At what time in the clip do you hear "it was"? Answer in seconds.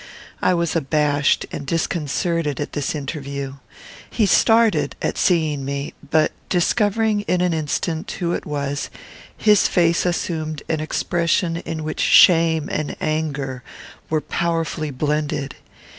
8.33-8.89